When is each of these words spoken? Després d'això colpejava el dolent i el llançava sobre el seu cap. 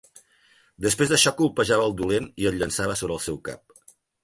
Després 0.85 1.11
d'això 1.11 1.33
colpejava 1.41 1.85
el 1.91 1.95
dolent 2.01 2.27
i 2.45 2.51
el 2.53 2.59
llançava 2.63 2.99
sobre 3.03 3.19
el 3.21 3.25
seu 3.29 3.41
cap. 3.51 3.79